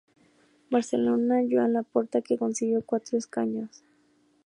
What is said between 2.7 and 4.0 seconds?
cuatro escaños.